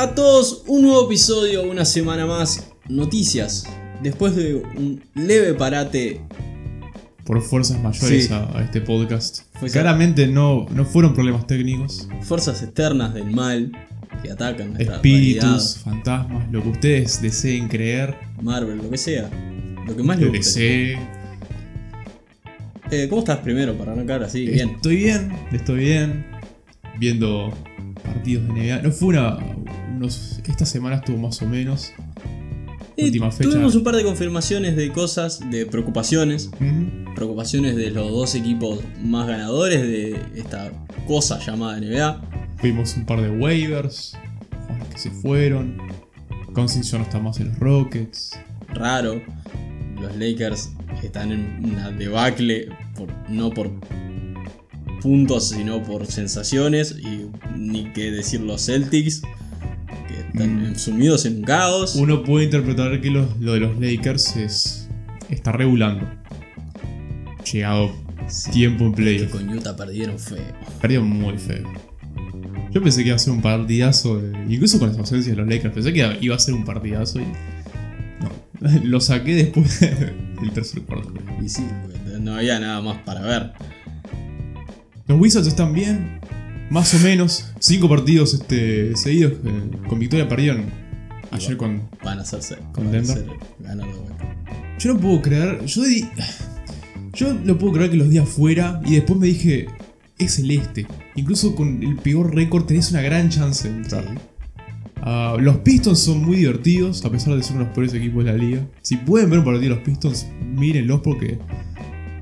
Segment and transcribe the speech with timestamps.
[0.00, 2.70] A todos, un nuevo episodio, una semana más.
[2.88, 3.66] Noticias.
[4.02, 6.22] Después de un leve parate.
[7.26, 8.32] Por fuerzas mayores Sí.
[8.32, 9.40] a, a este podcast.
[9.58, 12.08] Fue Claramente no, no fueron problemas técnicos.
[12.22, 13.72] Fuerzas externas del mal
[14.22, 18.16] que atacan Espíritus, fantasmas, lo que ustedes deseen creer.
[18.40, 19.28] Marvel, lo que sea.
[19.86, 20.92] Lo que más les guste.
[22.90, 24.46] Eh, ¿Cómo estás primero para arrancar así?
[24.46, 24.70] Bien.
[24.70, 26.24] Estoy bien, estoy bien.
[26.98, 27.52] Viendo
[28.02, 28.80] partidos de NBA.
[28.82, 29.38] No fue una.
[30.06, 31.92] Esta semana estuvo más o menos.
[32.96, 33.48] Y última fecha.
[33.50, 36.50] Tuvimos un par de confirmaciones de cosas, de preocupaciones.
[37.14, 40.70] Preocupaciones de los dos equipos más ganadores de esta
[41.06, 42.20] cosa llamada NBA.
[42.62, 44.16] Vimos un par de waivers.
[44.66, 45.78] jugadores que se fueron.
[46.52, 48.38] Cousins ya no está más en los Rockets.
[48.74, 49.20] raro.
[50.00, 50.70] Los Lakers
[51.02, 53.70] están en una debacle, por- no por
[55.00, 56.96] puntos, sino por sensaciones.
[56.98, 59.28] Y ni qué decir los Celtics, que
[60.32, 60.76] están Mm.
[60.76, 61.94] sumidos en un caos.
[61.96, 64.88] Uno puede interpretar que los- lo de los Lakers es.
[65.28, 66.08] está regulando.
[67.52, 67.90] Llegado
[68.28, 69.30] Sí, tiempo en que playoff.
[69.32, 70.38] con Utah perdieron feo.
[70.80, 71.64] Perdió muy feo.
[72.72, 74.20] Yo pensé que iba a ser un partidazo.
[74.20, 75.74] de- incluso con las ausencias de los Lakers.
[75.74, 77.24] Pensé que iba a ser un partidazo y.
[78.20, 78.70] No.
[78.84, 79.80] Lo saqué después
[80.40, 81.12] del tercer cuarto.
[81.44, 81.64] Y sí,
[82.20, 83.52] no había nada más para ver.
[85.08, 86.19] Los Wizards están bien.
[86.70, 87.46] Más o menos.
[87.58, 89.32] Cinco partidos este, seguidos.
[89.44, 90.66] eh, con victoria perdieron.
[91.32, 91.82] Ayer con.
[92.04, 92.56] Van a hacerse.
[92.72, 93.16] ¿Con Denver?
[93.18, 93.26] ser
[93.60, 94.36] ganar de vuelta.
[94.78, 95.64] Yo no puedo creer.
[95.66, 96.08] Yo di-
[97.12, 99.66] Yo no puedo creer que los di afuera y después me dije.
[100.18, 100.86] Es el este.
[101.16, 104.04] Incluso con el peor récord tenés una gran chance de entrar.
[104.04, 104.10] Sí.
[105.02, 108.22] Ah, los Pistons son muy divertidos, a pesar de ser uno de los peores equipos
[108.24, 108.66] de la liga.
[108.82, 111.38] Si pueden ver un partido de los Pistons, mírenlos porque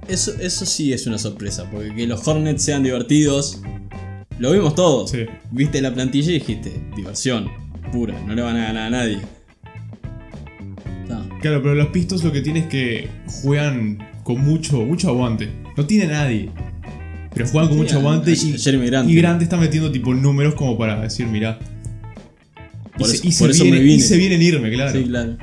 [0.06, 3.62] Eso, eso sí es una sorpresa, porque que los Hornets sean divertidos,
[4.38, 5.10] lo vimos todos.
[5.10, 5.26] Sí.
[5.50, 7.48] Viste la plantilla y dijiste, diversión,
[7.92, 9.18] pura, no le van a ganar a nadie.
[11.08, 13.08] No, Claro, pero los Pistons lo que tienen es que
[13.42, 15.48] juegan con mucho, mucho aguante.
[15.76, 16.50] No tiene nadie.
[17.34, 19.08] Pero juegan con Sí, mucho aguante y, Grant.
[19.10, 21.58] y Grant está metiendo tipo números como para decir, mirá.
[22.98, 23.96] Por y eso- se, y se por eso viene, me vine.
[23.96, 24.98] y se vienen irme, claro.
[24.98, 25.36] Sí, claro.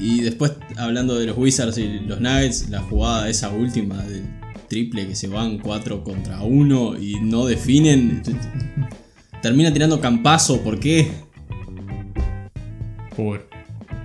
[0.00, 4.22] Y después, hablando de los Wizards y los Nuggets, la jugada esa última del
[4.74, 8.22] triple que se van 4 contra 1 y no definen.
[9.40, 11.12] Termina tirando campazo, ¿por qué?
[13.16, 13.42] Pobre.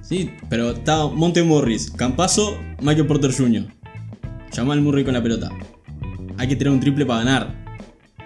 [0.04, 3.66] Sí, pero está Monte Morris, Campazo, Michael Porter Jr.
[4.56, 5.50] Jamal Murray con la pelota.
[6.38, 7.66] Hay que tirar un triple para ganar.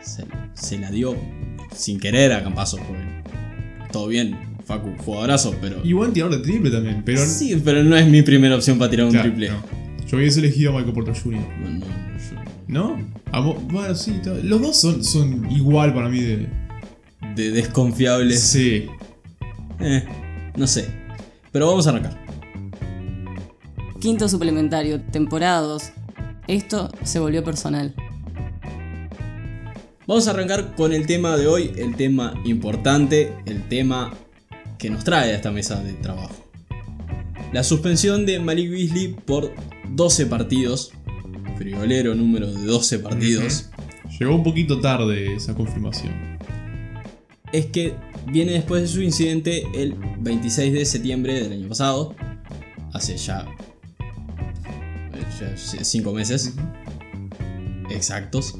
[0.01, 1.15] Se, se la dio
[1.73, 2.77] sin querer a Campazo.
[3.93, 5.77] Todo bien, Facu, jugadorazo, pero.
[5.81, 7.25] Y buen tirador de triple también, pero.
[7.25, 9.49] Sí, pero no es mi primera opción para tirar un Claro, triple.
[9.49, 9.63] no.
[10.07, 11.39] Yo hubiese elegido a Michael Porter Jr.
[11.61, 12.12] No, no,
[12.67, 12.97] no,
[13.71, 16.47] bueno, sí, los dos son, son igual para mí de.
[17.35, 18.39] de desconfiables.
[18.41, 18.87] Sí.
[19.79, 20.03] Eh,
[20.55, 20.87] no sé.
[21.51, 22.19] Pero vamos a arrancar.
[23.99, 25.91] Quinto suplementario, temporada 2.
[26.47, 27.95] Esto se volvió personal.
[30.05, 34.13] Vamos a arrancar con el tema de hoy, el tema importante, el tema
[34.77, 36.35] que nos trae a esta mesa de trabajo.
[37.53, 39.53] La suspensión de Malik Beasley por
[39.89, 40.91] 12 partidos.
[41.57, 43.69] Friolero número de 12 partidos.
[44.19, 46.13] Llegó un poquito tarde esa confirmación.
[47.51, 47.93] Es que
[48.31, 52.15] viene después de su incidente el 26 de septiembre del año pasado.
[52.93, 53.45] Hace ya.
[55.13, 56.53] eh, ya 5 meses.
[57.89, 58.55] Exactos.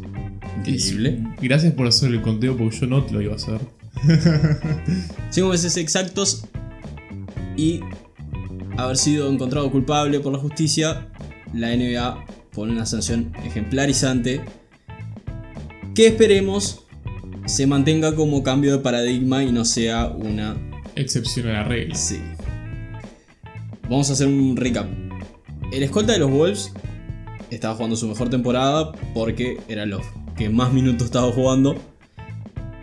[0.60, 1.24] Increíble.
[1.42, 3.60] Gracias por hacer el conteo porque yo no te lo iba a hacer.
[5.30, 6.46] 5 meses exactos
[7.56, 7.80] y
[8.78, 11.08] haber sido encontrado culpable por la justicia,
[11.54, 14.42] la NBA pone una sanción ejemplarizante
[15.96, 16.84] que esperemos
[17.46, 20.56] se mantenga como cambio de paradigma y no sea una...
[20.96, 21.96] Excepción a la regla.
[21.96, 22.20] Sí.
[23.90, 24.88] Vamos a hacer un recap.
[25.72, 26.72] El escolta de los Wolves
[27.50, 30.02] estaba jugando su mejor temporada porque era los
[30.38, 31.76] que más minutos estaba jugando.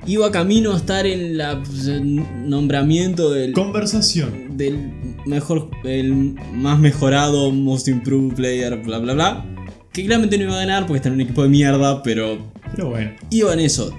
[0.06, 4.56] Iba camino a estar en la el nombramiento del Conversación.
[4.56, 6.14] del mejor, el
[6.54, 9.46] más mejorado, most improved player, bla bla bla.
[9.92, 12.38] Que claramente no iba a ganar porque está en un equipo de mierda, pero
[12.74, 13.10] Pero bueno.
[13.30, 13.92] iba en eso.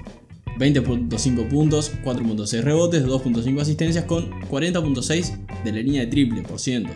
[0.58, 6.90] 20.5 puntos, 4.6 rebotes, 2.5 asistencias con 40.6 de la línea de triple por ciento.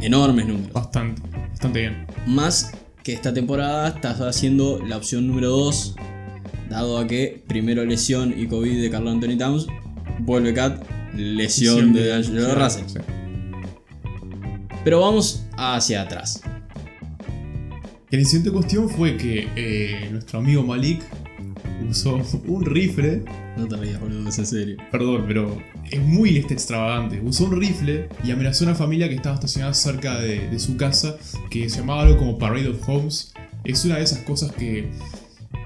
[0.00, 0.72] Enormes números.
[0.72, 1.22] Bastante.
[1.50, 2.06] Bastante bien.
[2.26, 2.72] Más
[3.02, 5.96] que esta temporada está haciendo la opción número 2,
[6.70, 9.66] dado a que primero lesión y COVID de Carl Anthony Towns,
[10.20, 10.82] vuelve Cat,
[11.14, 12.88] lesión de D'Angelo sí, Russell.
[12.88, 12.98] sí.
[14.84, 16.42] Pero vamos hacia atrás.
[18.14, 21.02] El incidente en cuestión fue que eh, nuestro amigo Malik
[21.90, 23.24] usó un rifle
[23.56, 24.76] No te rías, boludo, es en serio.
[24.92, 27.20] Perdón, pero es muy este extravagante.
[27.24, 30.76] Usó un rifle y amenazó a una familia que estaba estacionada cerca de, de su
[30.76, 31.16] casa,
[31.50, 33.32] que se llamaba algo como Parade of Homes.
[33.64, 34.90] Es una de esas cosas que.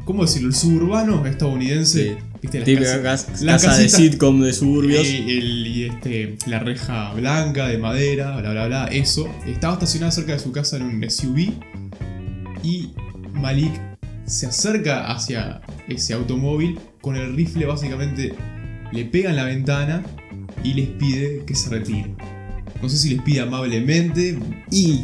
[0.06, 0.48] ¿Cómo decirlo?
[0.48, 2.12] El suburbano estadounidense.
[2.12, 2.16] Sí.
[2.40, 2.58] ¿Viste?
[2.60, 5.06] Las Típica casas- casa, la casa de sitcom de suburbios.
[5.06, 9.28] el- y este, la reja blanca de madera, bla bla bla, eso.
[9.46, 11.52] Estaba estacionada cerca de su casa en un SUV
[12.62, 12.90] y
[13.32, 13.72] Malik
[14.26, 18.34] se acerca hacia ese automóvil con el rifle básicamente
[18.92, 20.02] le pega en la ventana
[20.64, 22.14] y les pide que se retire.
[22.82, 24.38] No sé si les pide amablemente,
[24.70, 25.00] Y,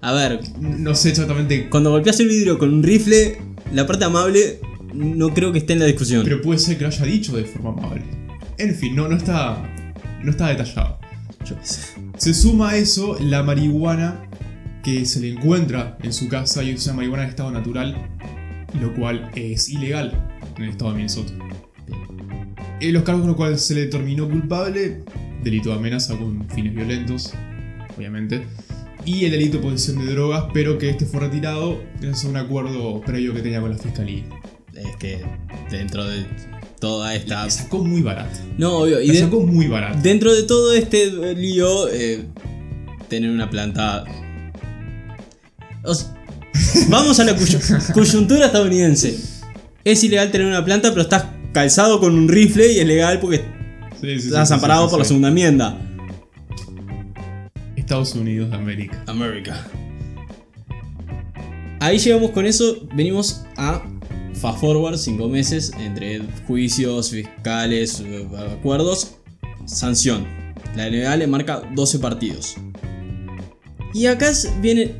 [0.00, 3.38] a ver, no sé exactamente, cuando golpeas el vidrio con un rifle,
[3.72, 4.60] la parte amable
[4.92, 6.22] no creo que esté en la discusión.
[6.24, 8.04] pero puede ser que lo haya dicho de forma amable.
[8.58, 9.62] En fin, no, no está,
[10.22, 10.98] no está detallado.
[12.16, 14.28] Se suma a eso la marihuana
[14.84, 17.96] que se le encuentra en su casa y una marihuana en estado natural,
[18.80, 21.32] lo cual es ilegal en el estado de Minnesota.
[22.80, 25.02] En los cargos con los cuales se le determinó culpable,
[25.42, 27.32] delito de amenaza con fines violentos,
[27.96, 28.42] obviamente,
[29.06, 32.36] y el delito de posesión de drogas, pero que este fue retirado gracias a un
[32.36, 34.24] acuerdo previo que tenía con la fiscalía.
[34.74, 35.20] Es que
[35.70, 36.26] dentro de
[36.80, 37.44] toda esta.
[37.44, 38.38] La sacó muy barata.
[38.58, 39.00] No, obvio.
[39.00, 40.00] Y La de- sacó muy barata.
[40.00, 42.24] dentro de todo este lío, eh,
[43.08, 44.04] tener una planta.
[45.84, 46.14] O sea,
[46.88, 49.18] vamos a la coyu- coyuntura estadounidense.
[49.84, 53.38] Es ilegal tener una planta, pero estás calzado con un rifle y es legal porque
[54.00, 55.78] Sí, sí, sí, estás sí, amparado por la segunda enmienda.
[57.76, 59.02] Estados Unidos de América.
[59.06, 59.66] América.
[61.80, 63.82] Ahí llegamos con eso, venimos a
[64.40, 68.02] fast forward, 5 meses, entre juicios, fiscales,
[68.58, 69.16] acuerdos,
[69.66, 70.26] sanción.
[70.76, 72.56] La NBA le marca 12 partidos.
[73.92, 74.94] Y acá viene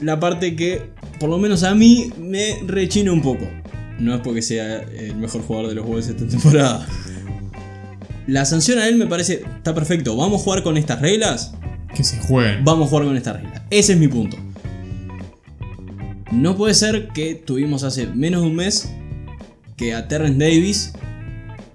[0.00, 3.48] la parte que, por lo menos a mí, me rechina un poco.
[3.98, 6.86] No es porque sea el mejor jugador de los Bulls esta temporada.
[8.26, 10.16] La sanción a él me parece, está perfecto.
[10.16, 11.54] ¿Vamos a jugar con estas reglas?
[11.94, 12.64] Que se jueguen.
[12.64, 13.64] Vamos a jugar con esta regla.
[13.70, 14.36] Ese es mi punto.
[16.32, 18.90] No puede ser que tuvimos hace menos de un mes
[19.76, 20.92] que a Terrence Davis,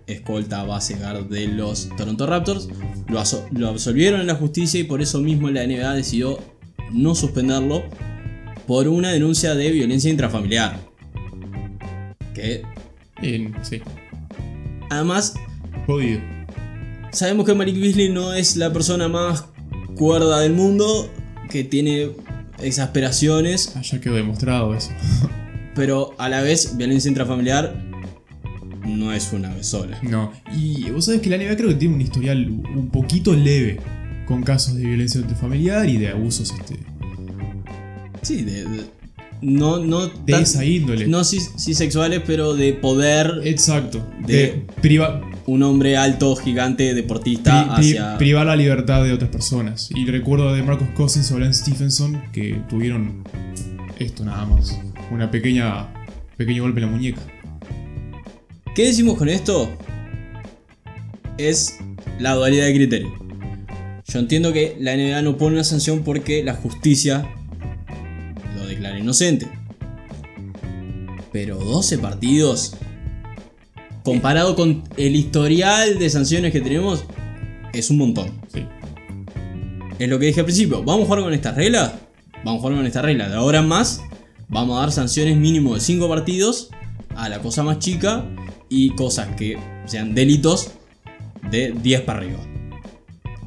[0.08, 2.68] escolta base guard de los Toronto Raptors,
[3.08, 6.38] lo, lo absolvieron en la justicia y por eso mismo la NBA decidió
[6.92, 7.84] no suspenderlo
[8.68, 10.80] por una denuncia de violencia intrafamiliar.
[12.34, 12.64] Que
[13.62, 13.82] sí.
[14.90, 15.34] además
[15.86, 16.22] Jodido.
[17.12, 19.46] Sabemos que Malik Beasley no es la persona más
[19.96, 21.10] cuerda del mundo,
[21.50, 22.12] que tiene
[22.60, 24.92] exasperaciones, Ah, ya quedó demostrado eso.
[25.76, 27.76] pero a la vez violencia intrafamiliar
[28.86, 30.00] no es una vez sola.
[30.02, 30.32] No.
[30.56, 33.80] Y vos sabés que la NBA creo que tiene un historial un poquito leve
[34.26, 36.80] con casos de violencia intrafamiliar y de abusos este,
[38.22, 38.86] Sí, de, de-
[39.42, 41.08] no, no, de tan- esa índole.
[41.08, 44.06] no sí, sí sexuales, pero de poder Exacto.
[44.26, 48.18] De- De, priva- un hombre alto, gigante, deportista pri- pri- hacia...
[48.20, 49.90] privar la libertad de otras personas.
[49.96, 53.24] Y recuerdo de Marcos Cousins y Lance Stephenson que tuvieron
[53.98, 54.78] esto nada más.
[55.10, 55.88] Una pequeña
[56.38, 57.22] pequeño golpe en la muñeca.
[58.76, 59.70] ¿Qué decimos con esto?
[61.38, 61.78] Es
[62.20, 63.12] la dualidad de criterio.
[64.08, 67.28] Yo entiendo que la NBA no pone una sanción porque la justicia
[69.02, 69.50] inocente.
[71.32, 72.76] Pero 12 partidos,
[74.04, 77.06] comparado con el historial de sanciones que tenemos,
[77.74, 78.32] es un montón.
[78.54, 78.66] Sí.
[80.00, 80.84] Es lo que dije al principio.
[80.84, 81.94] ¿Vamos a jugar con estas reglas?
[82.44, 83.30] Vamos a jugar con esta regla.
[83.30, 84.02] De ahora en más,
[84.50, 86.70] vamos a dar sanciones mínimo de 5 partidos
[87.16, 88.26] a la cosa más chica
[88.68, 90.72] y cosas que sean delitos
[91.50, 92.40] de 10 para arriba.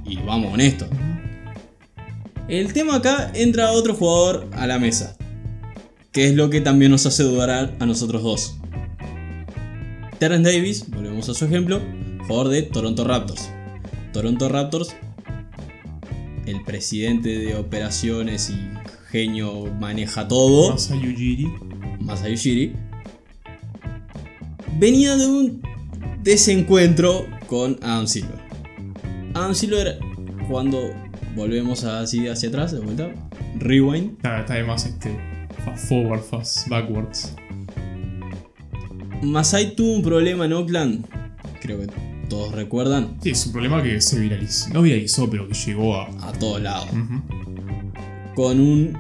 [0.04, 0.86] Y vamos con esto.
[2.46, 5.16] El tema acá entra otro jugador a la mesa.
[6.14, 8.56] Que es lo que también nos hace dudar a, nosotros dos.
[10.20, 11.82] Terrence Davis, volvemos a su ejemplo,
[12.26, 13.50] jugador de Toronto Raptors.
[14.12, 14.94] Toronto Raptors,
[16.46, 18.54] el presidente de operaciones y
[19.10, 20.70] genio maneja todo.
[20.70, 21.52] Masai Ujiri.
[21.98, 22.76] Masai Ujiri,
[24.78, 25.62] venía de un
[26.22, 28.38] desencuentro con Adam Silver.
[29.34, 29.98] Adam Silver,
[30.48, 30.94] cuando
[31.34, 33.12] volvemos así hacia atrás, de vuelta,
[33.58, 35.33] rewind, Está, está además este.
[35.72, 37.34] Forward, fast backwards.
[39.22, 41.06] Masai tuvo un problema en Oakland,
[41.60, 41.86] creo que
[42.28, 44.70] todos recuerdan, Sí, es un problema que se viralizó.
[44.70, 46.08] No viralizó, pero que llegó a.
[46.28, 46.88] a todos lados,
[48.34, 48.98] con un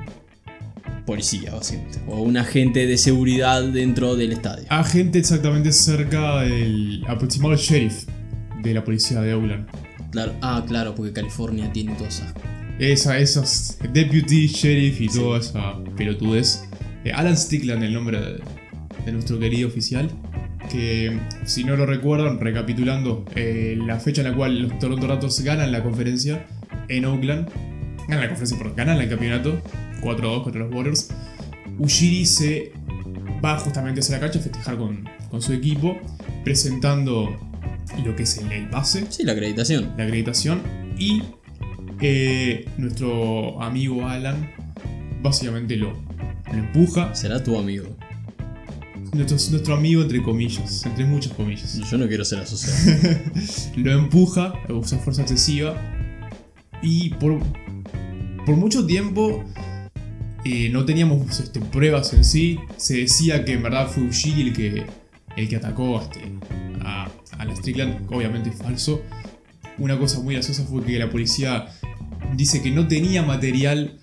[1.04, 4.64] policía, básicamente, o un agente de seguridad dentro del estadio.
[4.70, 8.06] Agente exactamente cerca del aproximado sheriff
[8.62, 9.66] de la policía de Oakland.
[10.10, 12.32] Claro, ah, claro, porque California tiene todas esas
[12.78, 16.64] Esa, esos deputy, sheriff y toda esa pelotudez.
[17.04, 18.40] Eh, Alan Stickland, el nombre de,
[19.06, 20.10] de nuestro querido oficial.
[20.70, 25.40] que si no lo recuerdan, recapitulando, eh, la fecha en la cual los Toronto Raptors
[25.42, 26.46] ganan la conferencia
[26.88, 27.48] en Oakland,
[28.08, 29.60] ganan la conferencia, pero ganan el campeonato
[30.00, 31.10] 4-2 contra los Warriors,
[31.78, 32.72] Ujiri se
[33.44, 35.98] va justamente hacia la cancha a festejar con, con su equipo,
[36.44, 37.36] presentando
[38.04, 39.92] lo que es el, el pase, Sí, la acreditación.
[39.98, 40.62] la acreditación,
[40.98, 41.22] y
[42.00, 44.52] eh, nuestro amigo Alan
[45.22, 45.92] básicamente lo,
[46.52, 47.14] lo empuja.
[47.14, 47.86] Será tu amigo.
[49.12, 51.78] Nuestro, nuestro amigo entre comillas, entre muchas comillas.
[51.90, 53.20] Yo no quiero ser asociado.
[53.76, 55.76] lo empuja, usa fuerza excesiva
[56.82, 57.40] y por,
[58.44, 59.44] por mucho tiempo
[60.44, 62.58] eh, no teníamos este, pruebas en sí.
[62.76, 64.86] Se decía que en verdad fue Ujiri el que,
[65.36, 66.20] el que atacó este,
[66.82, 67.08] a,
[67.38, 69.00] a la Strickland, obviamente es falso.
[69.78, 71.66] Una cosa muy graciosa fue que la policía
[72.36, 73.94] dice que no tenía material.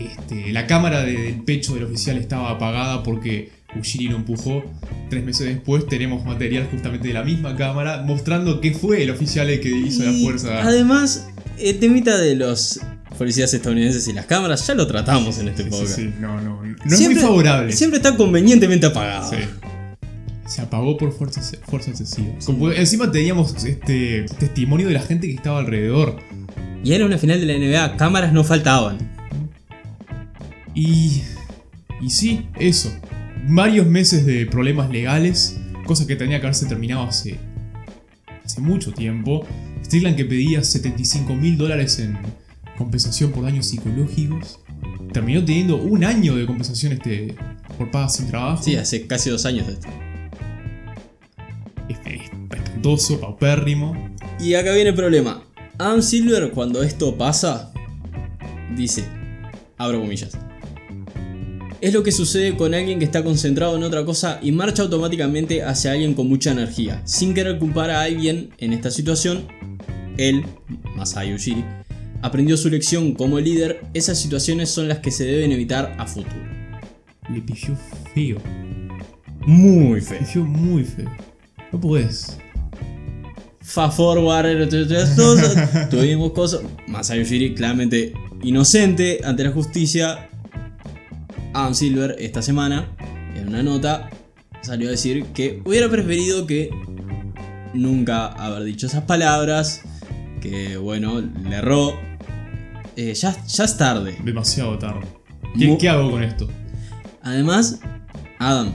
[0.00, 4.64] Este, la cámara de- del pecho del oficial estaba apagada porque Ujiri lo empujó.
[5.10, 9.48] Tres meses después tenemos material justamente de la misma cámara mostrando que fue el oficial
[9.50, 10.62] el que hizo la fuerza.
[10.62, 12.80] Además, el temita de los
[13.18, 15.94] policías estadounidenses y las cámaras ya lo tratamos en este Sí, podcast.
[15.96, 17.72] sí, no, no, no es muy favorable.
[17.72, 19.30] Siempre está convenientemente apagado.
[19.30, 19.36] Sí.
[20.46, 22.28] Se apagó por fuerza, fuerza excesiva.
[22.44, 26.18] Como encima teníamos este testimonio de la gente que estaba alrededor.
[26.84, 28.98] Y era una final de la NBA, cámaras no faltaban.
[30.74, 31.22] Y.
[32.00, 32.92] Y sí, eso.
[33.48, 37.38] Varios meses de problemas legales, cosa que tenía que haberse terminado hace.
[38.44, 39.46] hace mucho tiempo.
[39.84, 42.18] Strickland que pedía 75 mil dólares en
[42.78, 44.58] compensación por daños psicológicos.
[45.12, 47.34] Terminó teniendo un año de compensación este,
[47.78, 48.62] por pagas sin trabajo.
[48.62, 49.88] Sí, hace casi dos años de esto.
[51.88, 53.94] Es- es espantoso, paupérrimo.
[54.40, 55.42] Y acá viene el problema.
[55.82, 57.72] Adam Silver, cuando esto pasa,
[58.76, 59.04] dice,
[59.76, 60.38] abro comillas.
[61.80, 65.64] Es lo que sucede con alguien que está concentrado en otra cosa y marcha automáticamente
[65.64, 67.02] hacia alguien con mucha energía.
[67.04, 69.48] Sin querer culpar a alguien en esta situación,
[70.18, 70.44] él,
[70.94, 71.64] Masai Ujiri,
[72.22, 73.80] aprendió su lección como líder.
[73.92, 76.46] Esas situaciones son las que se deben evitar a futuro.
[77.28, 77.76] Le pifió
[78.14, 78.38] feo.
[79.44, 80.20] Muy feo.
[80.20, 81.10] Pifió muy feo.
[81.72, 82.38] No podés.
[83.62, 84.68] Fast forward,
[85.16, 86.62] todas tuvimos cosas.
[86.88, 90.28] Masai Ujiri claramente inocente ante la justicia.
[91.54, 92.88] Adam Silver esta semana,
[93.36, 94.10] en una nota,
[94.62, 96.70] salió a decir que hubiera preferido que
[97.74, 99.82] nunca haber dicho esas palabras.
[100.40, 101.92] Que bueno, le erró.
[102.96, 104.16] Eh, ya, ya es tarde.
[104.24, 105.06] Demasiado tarde.
[105.58, 106.48] ¿Qué, Mu- qué hago con esto?
[107.22, 107.78] Además,
[108.38, 108.72] Adam,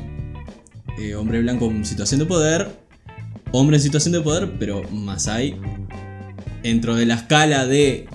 [0.98, 2.70] eh, hombre blanco en situación de poder,
[3.52, 5.60] hombre en situación de poder, pero Masai,
[6.64, 8.08] dentro de la escala de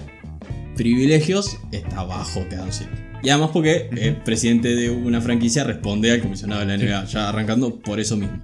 [0.76, 3.02] privilegios, está bajo que Adam Silver.
[3.22, 7.28] Y además porque el presidente de una franquicia responde al comisionado de la NBA, ya
[7.28, 8.40] arrancando por eso mismo.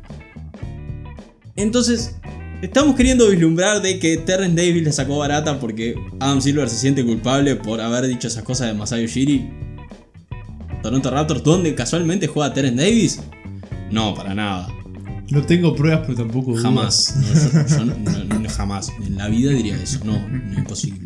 [1.57, 2.17] Entonces,
[2.63, 7.05] estamos queriendo vislumbrar de que Terrence Davis le sacó barata porque Adam Silver se siente
[7.05, 9.51] culpable por haber dicho esas cosas de Masai Ujiri.
[10.83, 13.21] Toronto Raptors, donde casualmente juega Terence Davis?
[13.91, 14.69] No, para nada.
[15.31, 16.63] No tengo pruebas, pero tampoco dudas.
[16.63, 17.15] Jamás.
[17.17, 18.91] No, yo- yo no- jamás.
[19.05, 20.01] En la vida diría eso.
[20.05, 21.01] No, no es imposible.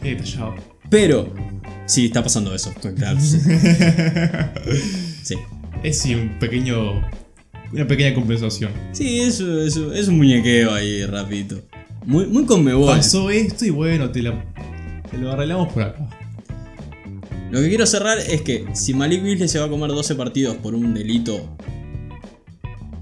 [0.00, 0.54] Qué detallado.
[0.88, 1.32] Pero,
[1.86, 2.72] sí, está pasando eso.
[2.96, 3.38] Claro, sí.
[5.22, 5.36] Sí,
[5.82, 7.00] Es sí, un pequeño.
[7.72, 8.70] Una pequeña compensación.
[8.92, 11.62] Sí, eso, eso, es un muñequeo ahí, rapidito.
[12.04, 12.86] Muy, muy conmebol.
[12.96, 14.44] Pasó esto y bueno, te, la,
[15.10, 16.08] te lo arreglamos por acá.
[17.50, 20.56] Lo que quiero cerrar es que si Malik Beasley se va a comer 12 partidos
[20.56, 21.56] por un delito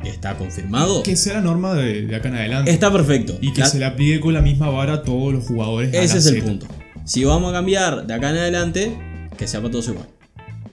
[0.04, 2.70] está confirmado, Que sea la norma de, de acá en adelante.
[2.70, 3.38] está perfecto.
[3.40, 5.92] y que La- se le aplique con la misma vara a todos los jugadores.
[5.94, 6.66] Ese es el punto.
[7.04, 8.96] Si vamos a cambiar de acá en adelante,
[9.36, 10.06] que sea para todos igual.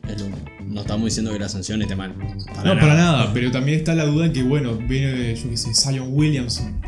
[0.07, 0.27] Es lo.
[0.67, 2.13] No estamos diciendo que la sanción esté mal.
[2.17, 5.73] No, para nada, pero también está la duda en que, bueno, viene, yo qué sé,
[5.73, 6.79] Zion Williamson.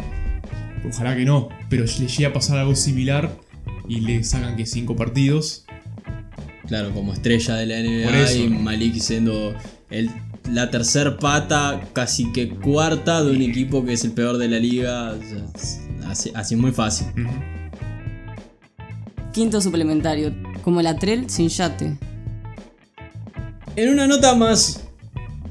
[0.87, 3.31] Ojalá que no, pero le llega a pasar algo similar
[3.87, 5.65] y le sacan que cinco partidos.
[6.67, 8.37] Claro, como estrella de la NBA eso.
[8.43, 9.55] y Malik siendo
[9.89, 10.09] el,
[10.51, 14.59] la tercer pata, casi que cuarta de un equipo que es el peor de la
[14.59, 15.15] liga.
[16.07, 17.07] Así, así es muy fácil.
[19.33, 21.97] Quinto suplementario, como la Trell sin yate.
[23.75, 24.83] En una nota más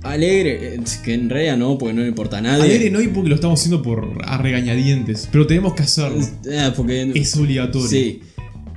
[0.03, 2.65] alegre, que en realidad no, porque no le importa a nadie.
[2.65, 6.21] Alegre no y porque lo estamos haciendo por a regañadientes, pero tenemos que hacerlo.
[6.51, 7.89] Eh, porque Es obligatorio.
[7.89, 8.21] Sí.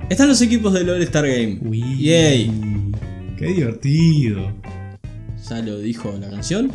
[0.08, 1.58] Están los equipos del All-Star Game.
[1.62, 2.50] Uy, Yay.
[3.38, 4.52] Qué divertido.
[5.52, 6.72] Ya lo dijo la canción.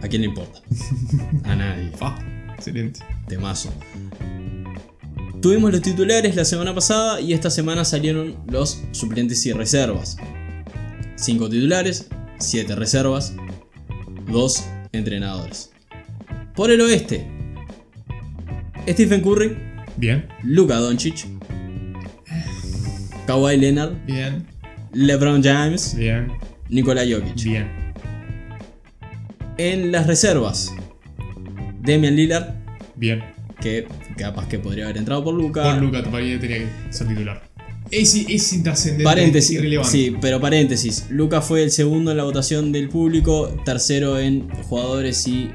[0.00, 0.60] ¿A quién le importa?
[1.44, 1.90] A nadie.
[1.96, 2.16] Fa,
[2.54, 3.00] excelente.
[3.26, 3.72] Temazo.
[5.42, 10.16] Tuvimos los titulares la semana pasada y esta semana salieron los suplentes y reservas.
[11.16, 13.34] 5 titulares, 7 reservas,
[14.30, 15.72] 2 entrenadores.
[16.54, 17.28] Por el oeste,
[18.88, 19.56] Stephen Curry,
[19.96, 21.26] Bien, Luka Doncic,
[23.26, 24.46] Kawhi Leonard, bien,
[24.92, 26.32] LeBron James, bien,
[26.68, 27.42] Nikola Jokic.
[27.42, 27.83] bien.
[29.56, 30.72] En las reservas,
[31.82, 32.54] Damian Lillard,
[32.96, 33.22] Bien.
[33.60, 35.62] que capaz que podría haber entrado por Luka.
[35.62, 37.42] Con Luca mí tenía que ser titular.
[37.90, 39.04] Es, es intrascendente.
[39.04, 39.90] Paréntesis, irrelevante.
[39.92, 41.06] sí, pero paréntesis.
[41.10, 45.50] Luca fue el segundo en la votación del público, tercero en jugadores y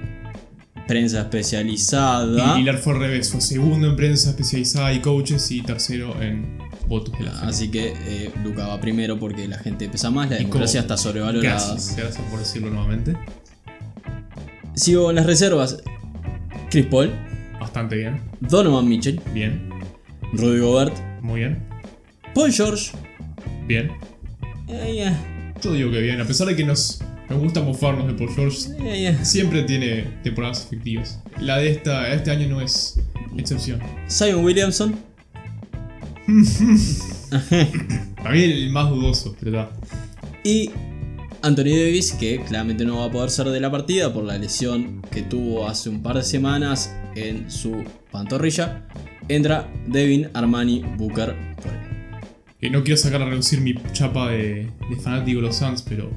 [0.88, 2.56] prensa especializada.
[2.56, 6.58] Y Lillard fue al revés, fue segundo en prensa especializada y coaches y tercero en
[6.88, 7.48] votos de la gente.
[7.48, 10.94] Así que eh, Luca va primero porque la gente pesa más, la Y democracia como-
[10.94, 11.56] está sobrevalorada.
[11.74, 13.16] Gracias, gracias por decirlo nuevamente.
[14.80, 15.78] Sigo en las reservas.
[16.70, 17.12] Chris Paul,
[17.60, 19.70] Bastante bien, Donovan Mitchell, bien,
[20.34, 21.60] Rudy Gobert, muy bien,
[22.34, 22.92] Paul George.
[23.68, 23.92] bien.
[24.70, 25.14] eh,
[25.62, 28.58] Yo digo que bien, a pesar de que nos, nos gusta mofarnos de Paul George,
[28.80, 31.20] eh, siempre tiene temporadas efectivas.
[31.42, 32.98] La de esta, este año no es
[33.38, 33.82] excepción.
[34.10, 34.96] Zion Williamson,
[38.18, 39.76] Para mí el más dudoso, pero está.
[40.44, 40.70] Y
[41.42, 45.02] Anthony Davis, que claramente no va a poder ser de la partida por la lesión
[45.12, 48.86] que tuvo hace un par de semanas en su pantorrilla,
[49.30, 51.80] entra Devin Armani Booker por él.
[52.60, 56.10] Que no quiero sacar a reducir mi chapa de, de fanático de los Suns, pero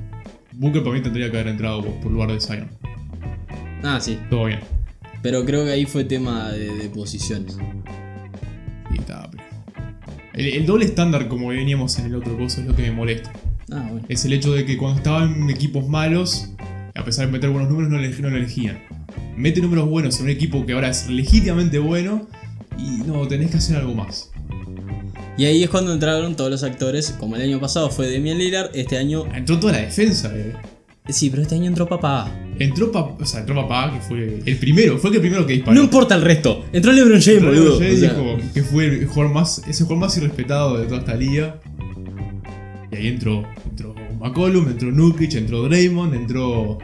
[0.54, 2.68] Booker para mí tendría que haber entrado por, por lugar de Zion.
[3.84, 4.60] Ah, sí, Todo bien.
[5.22, 7.56] pero creo que ahí fue tema de, de posiciones.
[8.92, 9.44] Y está, pero-
[10.34, 13.32] El, el doble estándar, como veníamos en el otro coso, es lo que me molesta.
[13.72, 14.06] Ah, bueno.
[14.08, 16.48] Es el hecho de que cuando estaban en equipos malos,
[16.94, 18.78] a pesar de meter buenos números, no, le- no lo elegían.
[19.36, 22.28] Mete números buenos en un equipo que ahora es legítimamente bueno
[22.78, 24.30] y no, tenés que hacer algo más.
[25.38, 28.70] Y ahí es cuando entraron todos los actores, como el año pasado fue Damian Lillard,
[28.74, 29.24] este año...
[29.34, 30.30] Entró toda la defensa.
[30.34, 30.52] eh.
[31.08, 32.30] Sí, pero este año entró papá.
[32.58, 35.74] Entró, pa- o sea, entró papá, que fue el primero, fue el primero que disparó.
[35.74, 37.80] No importa el resto, entró LeBron James, Entró boludo.
[37.80, 40.84] LeBron O sea, James, dijo que fue el jugador más, ese jugador más irrespetado de
[40.86, 41.60] toda esta liga.
[42.92, 46.78] Y ahí entró, entró McCollum, entró Nukic, entró Draymond, entró,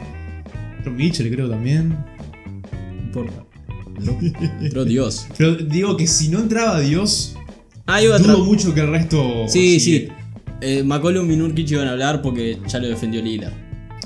[0.77, 1.89] entró Mitchell creo también.
[1.89, 3.45] no importa.
[4.59, 5.27] Entró Dios.
[5.37, 7.35] Pero digo que si no entraba Dios,
[7.85, 9.45] Ah, iba a dudo mucho que el resto...
[9.47, 10.07] Sí, sigue.
[10.07, 10.13] sí.
[10.61, 13.53] Eh, McCollum y Nurkic iban a hablar porque ya lo defendió Lillard.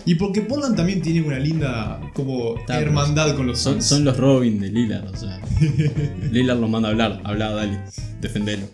[0.06, 4.16] Y porque Portland también tiene una linda como Está, hermandad con los Son, son los
[4.18, 5.40] Robin de Lillard, o sea.
[6.32, 7.22] Lillard los manda a hablar.
[7.24, 7.80] Habla, dale.
[8.22, 8.68] Defendelo.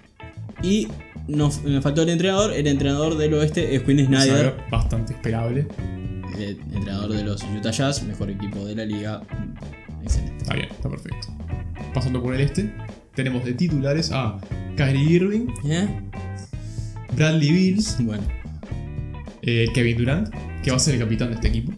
[0.62, 0.88] Y
[1.28, 2.54] nos, me faltó el entrenador.
[2.54, 4.56] El entrenador del oeste es Quinn Snyder.
[4.72, 5.68] Bastante esperable.
[6.38, 9.22] El entrenador de los Utah Jazz, mejor equipo de la liga.
[10.04, 10.38] Excelente.
[10.44, 11.28] Está bien, está perfecto.
[11.94, 12.74] Pasando por el este,
[13.16, 14.38] tenemos de titulares a
[14.78, 15.88] Kyrie Irving, ¿Eh?
[17.16, 18.24] Bradley Bills, Bueno.
[19.42, 20.30] eh, Kevin Durant,
[20.64, 21.74] que va a ser el capitán de este equipo,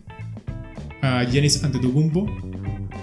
[1.01, 2.25] a Giannis Antetokounmpo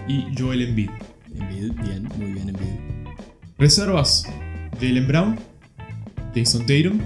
[0.07, 0.91] y Joel Embiid.
[1.35, 3.09] Embiid, bien, muy bien Embiid.
[3.59, 4.25] Reservas,
[4.81, 5.39] Jalen Brown,
[6.35, 7.01] Jason Tatum,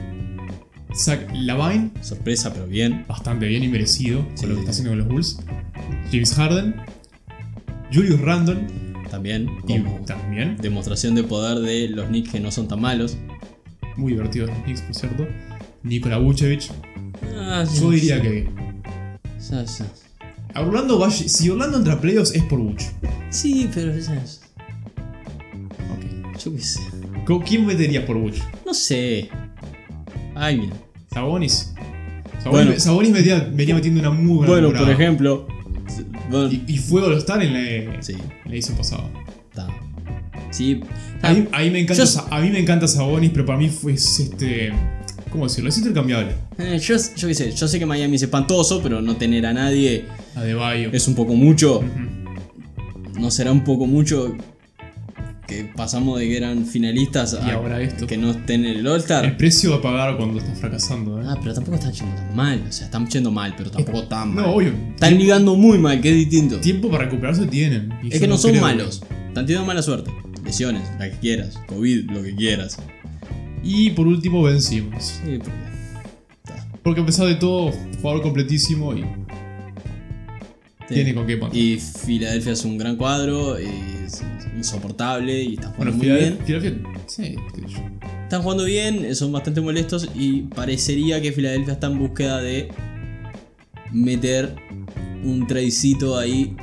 [0.94, 3.04] Zach Lavine, Sorpresa, pero bien.
[3.08, 4.40] bastante bien y merecido Sí.
[4.42, 5.38] con lo que está haciendo con los Bulls,
[6.10, 6.74] James Harden,
[7.92, 8.66] Julius Randle
[9.10, 9.48] También.
[9.68, 13.16] y también, demostración de poder de los Knicks que no son tan malos.
[13.96, 15.26] muy divertido los Knicks por cierto,
[15.82, 16.70] Nikola Vucevic.
[17.36, 18.48] Ah, Yo diría que
[19.50, 20.60] Ya, ya.
[20.60, 22.90] Orlando va, si Orlando entra a playoffs es por Vuce.
[23.30, 24.14] Sí, pero ya.
[25.92, 26.38] Ok.
[26.42, 26.80] Yo qué sé.
[27.26, 28.42] ¿Con ¿Quién meterías por Vuce?
[28.66, 29.28] No sé.
[30.34, 30.70] Alguien.
[31.12, 31.72] Sabonis.
[32.42, 32.80] Sabonis, Bueno.
[32.80, 35.46] Sabonis venía, venía metiendo una muy buena Bueno, por ejemplo.
[36.30, 37.52] Bueno, Y, y fue all Star en
[37.92, 38.14] la, sí,
[38.46, 39.04] la edición pasada.
[39.50, 39.68] está.
[40.50, 40.80] Sí.
[41.22, 43.68] A mí, a mí me encanta, Yo- a mí me encanta Sabonis, pero para mí
[43.68, 44.72] fue este.
[45.30, 45.70] ¿Cómo decirlo?
[45.70, 46.32] Es intercambiable.
[46.58, 49.52] Eh, yo, yo qué sé, yo sé que Miami es espantoso, pero no tener a
[49.54, 50.04] nadie
[50.34, 50.90] A De Bayo.
[50.92, 51.82] es un poco mucho.
[53.18, 54.36] No será un poco mucho
[55.52, 58.06] que pasamos de que eran finalistas Y a ahora esto.
[58.06, 59.36] que no estén en el El All-Star.
[59.36, 61.24] precio a pagar cuando estás fracasando, ¿eh?
[61.26, 62.62] Ah, pero tampoco están yendo tan mal.
[62.68, 64.44] O sea, están yendo mal, pero tampoco tan mal.
[64.44, 64.72] no, obvio.
[64.94, 66.58] Están ligando muy mal, que es distinto.
[66.60, 67.92] Tiempo para recuperarse tienen.
[68.10, 69.02] Es que no son creo- malos.
[69.28, 70.10] Están teniendo mala suerte.
[70.44, 71.58] Lesiones, la que quieras.
[71.68, 72.76] COVID, lo que quieras.
[73.64, 75.20] Y por último, Ben Simmons.
[75.24, 75.72] Sí, porque.
[76.82, 79.04] Porque a pesar de todo, jugador completísimo y
[80.88, 80.94] Sí.
[80.94, 81.56] tiene con qué poner.
[81.56, 84.22] Y Filadelfia es un gran cuadro, es
[84.56, 86.38] insoportable y están bueno, jugando muy bien.
[86.44, 87.36] Filadelfia, sí.
[88.24, 92.68] Están jugando bien, son bastante molestos y parecería que Filadelfia está en búsqueda de
[93.92, 94.54] meter
[95.24, 96.56] un tradecito ahí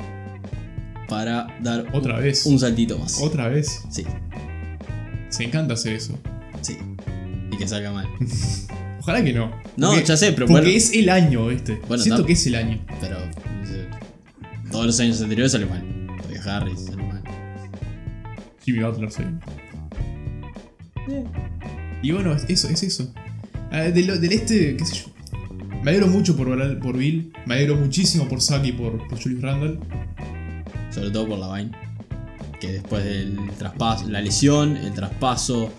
[1.08, 2.46] para dar Otra vez.
[2.46, 3.20] un saltito más.
[3.20, 3.82] Otra vez.
[3.90, 4.04] Sí,
[5.28, 6.18] Se encanta hacer eso.
[6.60, 6.76] sí.
[7.52, 8.06] Y que salga mal.
[9.00, 9.50] Ojalá que no.
[9.76, 10.76] No, Porque- ya sé, pero Porque bueno.
[10.76, 11.80] es el año este.
[11.88, 12.78] Bueno, Siento está- que es el año.
[13.00, 13.16] Pero
[14.70, 15.82] todos los años anteriores sale mal.
[16.18, 17.22] Porque Harris, hermano.
[18.64, 19.22] Jimmy Butler, sí.
[22.02, 23.12] Y bueno, es eso, es eso.
[23.70, 25.10] Ah, del, del este, qué sé yo.
[25.82, 27.32] Me alegro mucho por, por Bill.
[27.46, 29.78] Me alegro muchísimo por Zack y por, por Julius Randle.
[30.90, 31.70] Sobre todo por la Vine.
[32.60, 35.72] Que después del traspaso, la lesión, el traspaso,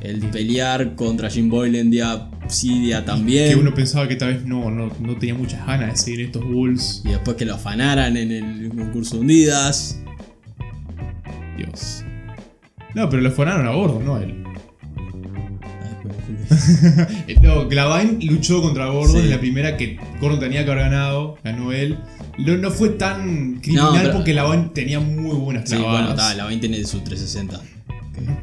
[0.00, 3.50] el pelear contra Jim Boylan día sí, día también.
[3.50, 6.44] Que uno pensaba que tal vez no, no, no tenía muchas ganas de seguir estos
[6.44, 7.02] Bulls.
[7.04, 9.98] Y después que lo afanaran en el concurso de hundidas.
[11.56, 12.04] Dios.
[12.94, 14.44] No, pero lo fueron a Gordon, no a él.
[17.26, 19.24] Eh, No, Glavine luchó contra Gordon Sí.
[19.24, 21.98] en la primera que Gordon tenía que haber ganado, ganó él.
[22.38, 26.00] No, no fue tan criminal No, pero- porque Glavine tenía muy buenas Sí, clavadas.
[26.06, 27.60] bueno, está, la 20 tiene su 360.
[28.14, 28.40] Que bueno,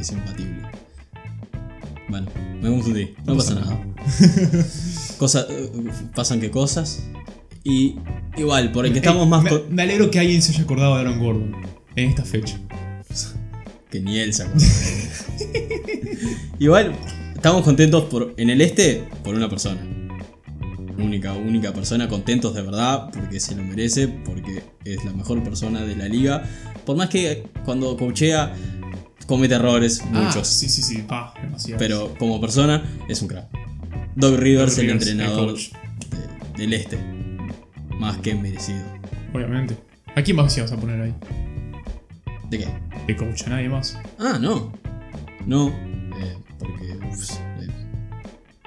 [0.00, 0.53] es impatible.
[2.08, 2.26] Bueno,
[2.60, 3.14] me confundí.
[3.24, 3.78] No, pasa nada.
[5.18, 5.70] Cosas, eh,
[6.14, 7.02] pasan que cosas.
[7.62, 7.96] Y
[8.36, 10.94] igual, por el que estamos Eh, más me, me alegro que alguien se haya acordado
[10.94, 11.56] de Aaron Gordon
[11.96, 12.58] en esta fecha.
[13.90, 14.66] que ni él se acuerda.
[16.58, 16.94] igual,
[17.34, 19.80] estamos contentos por en el este por una persona.
[20.96, 25.80] Única, única persona, contentos de verdad, porque se lo merece, porque es la mejor persona
[25.82, 26.44] de la liga.
[26.84, 28.54] Por más que cuando coachea
[29.26, 30.36] comete errores, muchos.
[30.36, 31.04] Ah, sí, sí, sí.
[31.08, 31.78] Ah, demasiado.
[31.78, 33.46] Pero como persona es un crack.
[34.16, 36.98] Doug Rivers, el Rivers, entrenador de- del este.
[37.98, 38.82] Más que merecido.
[39.32, 39.76] Obviamente.
[40.16, 41.14] ¿A quién más ibas a poner ahí?
[42.50, 42.68] ¿De qué?
[43.06, 43.98] De coach, a nadie más.
[44.18, 44.72] Ah, no.
[45.46, 45.68] No.
[45.68, 47.68] eh, porque uf, eh,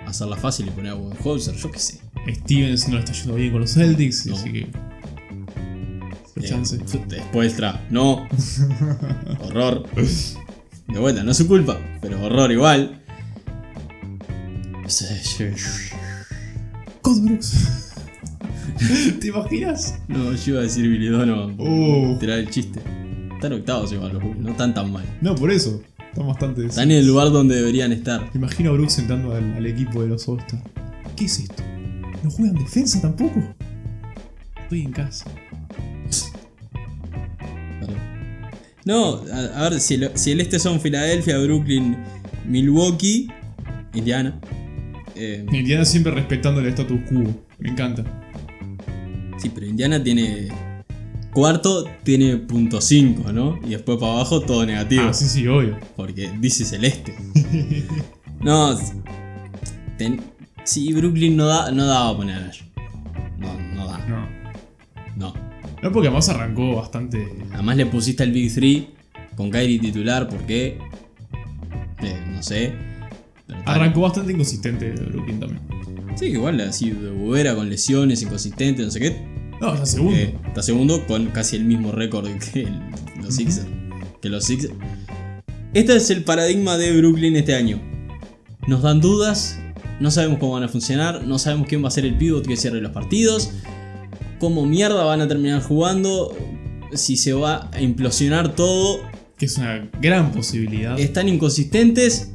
[0.06, 2.00] hacerla fácil y poner a Holzer, yo qué sé.
[2.30, 4.36] Stevens no le está yendo bien con los Celtics, No.
[4.36, 4.60] así que.
[4.60, 6.78] Eh, chance.
[7.08, 7.86] Después tra.
[7.90, 8.28] No.
[9.40, 9.86] Horror.
[10.88, 13.02] De vuelta, no es su culpa, pero horror igual.
[17.02, 17.94] Cody Brooks.
[19.20, 19.96] ¿Te imaginas?
[20.08, 21.56] No, yo iba a decir Billy Donovan.
[21.60, 22.18] Oh.
[22.20, 22.80] Tirar el chiste.
[23.34, 25.06] Están octavos igual los Bulls, no están tan mal.
[25.22, 25.82] No, por eso.
[26.10, 26.66] Están bastante.
[26.66, 28.22] Están en el lugar donde deberían estar.
[28.34, 30.62] Me imagino a Brooks sentando al, al equipo de los All-Star.
[31.16, 31.64] ¿Qué es esto?
[32.24, 33.44] ¿No juegan defensa tampoco?
[34.64, 35.26] Estoy en casa.
[38.88, 41.98] No, a, a ver, si, lo- si el este son Filadelfia, Brooklyn,
[42.46, 43.28] Milwaukee,
[43.94, 44.40] Indiana.
[45.16, 47.24] Eh, Indiana siempre respetando el status quo.
[47.60, 48.04] Me encanta.
[49.38, 50.48] sí, pero Indiana tiene.
[51.34, 53.60] Cuarto tiene punto 5, ¿no?
[53.64, 55.04] Y después para abajo todo negativo.
[55.10, 55.78] Ah, sí, sí, obvio.
[55.96, 57.14] Porque dice celeste.
[58.42, 58.76] no.
[59.98, 60.22] ten-
[60.64, 62.52] sí, Brooklyn no da, no daba a poner a.
[63.38, 63.98] No, no da.
[64.08, 64.28] No.
[65.16, 65.47] No.
[65.84, 67.28] No, porque además arrancó bastante.
[67.54, 68.84] Además le pusiste al Big 3
[69.36, 70.80] con Kyrie titular porque.
[72.02, 72.74] eh, no sé.
[73.46, 73.60] pero.
[73.66, 75.62] Arrancó bastante inconsistente Brooklyn también.
[76.16, 79.38] Sí, igual así de bobera con lesiones, inconsistente, no sé qué.
[79.62, 80.16] No, ya segundo.
[80.18, 82.80] Eh, está segundo con casi el mismo récord que el-
[83.22, 83.68] los Sixers.
[84.22, 84.74] Que los Sixers.
[85.74, 87.80] Este es el paradigma de Brooklyn este año.
[88.68, 89.60] Nos dan dudas,
[90.00, 92.58] no sabemos cómo van a funcionar, no sabemos quién va a ser el pivot que
[92.58, 93.52] cierre los partidos,
[94.40, 96.36] cómo mierda van a terminar jugando,
[96.94, 99.02] si se va a implosionar todo.
[99.38, 101.00] Que es una gran posibilidad.
[101.00, 102.32] Están inconsistentes.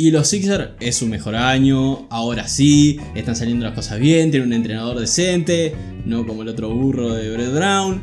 [0.00, 4.48] Y los Sixers es su mejor año, ahora sí, están saliendo las cosas bien, tienen
[4.48, 8.02] un entrenador decente, no como el otro burro de Brett Brown.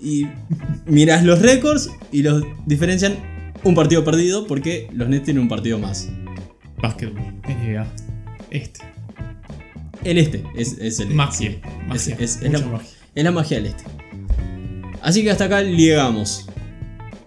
[0.00, 0.26] Y
[0.86, 3.16] miras los récords y los diferencian
[3.64, 6.08] un partido perdido porque los Nets tienen un partido más.
[6.80, 7.20] Básquetbol.
[7.48, 7.86] NBA.
[8.50, 8.93] Este.
[10.04, 11.50] El este es, es el Magia.
[11.50, 11.96] sí, Magia.
[11.96, 12.88] es, es- es Mucha la, magia.
[13.14, 13.84] es la magia del este.
[15.02, 16.46] Así que hasta acá llegamos.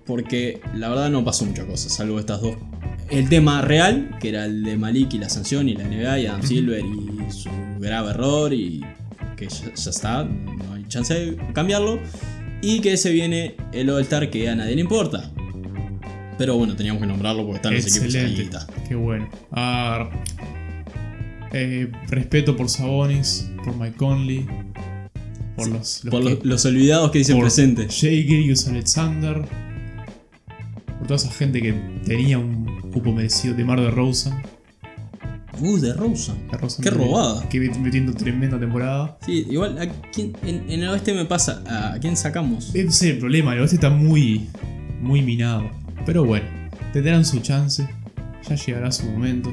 [0.06, 2.56] Porque la verdad no pasó mucha cosa, salvo estas dos.
[3.10, 6.26] El tema real, que era el de Malik y la sanción y la NBA y
[6.28, 8.82] Adam Silver y su grave error y
[9.36, 12.00] que ya, ya está, no hay chance de cambiarlo.
[12.62, 15.30] Y que se viene el All-Star que a nadie le importa.
[16.38, 18.58] Pero bueno, teníamos que nombrarlo porque están los equipos ahí Excelente.
[18.88, 19.30] Qué bueno.
[19.52, 20.10] Ah,
[21.54, 24.46] eh, respeto por Sabonis, por Mike Conley,
[25.56, 27.88] por los, los Por que- los, los olvidados que dicen por presente.
[27.90, 29.42] Jay Gilgeous Alexander,
[31.00, 31.74] por toda esa gente que
[32.06, 34.42] tenía un cupo merecido de Mar de Rosa.
[35.60, 36.36] Uh, de Rosa.
[36.84, 37.50] Qué robada.
[37.50, 39.18] Que met- metiendo tremenda temporada.
[39.26, 41.64] Sí, igual ¿a quién- en, en el oeste me pasa.
[41.94, 42.70] ¿A quién sacamos?
[42.76, 44.48] Ese es el problema, el oeste está muy,
[45.02, 45.68] muy minado.
[46.06, 46.46] Pero bueno,
[46.94, 47.88] tendrán su chance.
[48.48, 49.52] Ya llegará su momento.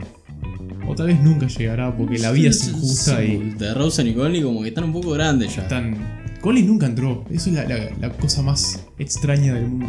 [0.86, 4.42] O tal vez nunca llegará porque la vida es injusta y De Rosa y Conley
[4.42, 5.62] como que están un poco grandes ya.
[5.62, 5.96] están.
[6.40, 7.24] Conley nunca entró.
[7.30, 9.86] Eso es la, la- la cosa más extraña del mundo.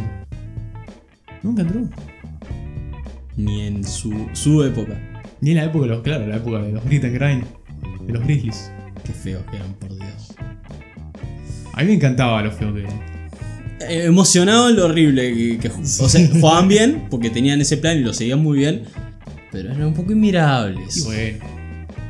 [1.43, 1.81] Nunca entró.
[3.38, 4.97] Ni en su, su época.
[5.41, 7.43] Ni en la época de los, claro, la época de los Grit and Grind,
[8.08, 8.71] de los Grizzlies.
[9.03, 10.34] Qué feos que eran, por Dios.
[11.73, 12.99] A mí me encantaba lo feo que eran.
[13.81, 18.01] eh, emocionado lo horrible que, que- O sea, jugaban bien porque tenían ese plan y
[18.01, 18.84] lo seguían muy bien,
[19.55, 20.97] pero eran un poco inmirables.
[20.97, 21.37] Y bueno,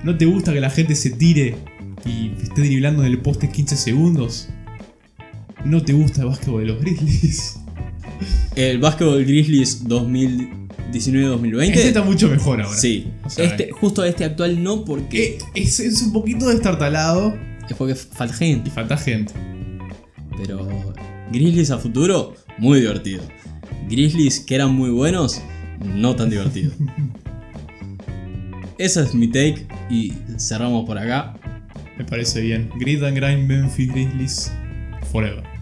[0.04, 1.56] ¿no te gusta que la gente se tire
[2.04, 4.50] y esté driblando en el poste 15 segundos?
[5.64, 7.60] ¿No te gusta el básquetbol de los Grizzlies?
[8.56, 11.62] El básquetbol Grizzlies 2019-2020.
[11.66, 12.76] Este está mucho mejor ahora.
[12.76, 13.12] Sí.
[13.24, 17.38] O sea, este, justo este actual no porque Eh, es, es un poquito destartalado
[17.70, 18.70] es porque falta gente.
[18.70, 19.34] y falta gente.
[20.36, 20.68] Pero
[21.32, 23.22] Grizzlies a futuro, muy divertido.
[23.88, 25.42] Grizzlies que eran muy buenos,
[25.84, 26.72] no tan divertido.
[28.78, 31.34] Esa es mi take y cerramos por acá.
[31.98, 32.70] Me parece bien.
[32.78, 34.52] Grid and Grind Memphis Grizzlies
[35.12, 35.55] Forever.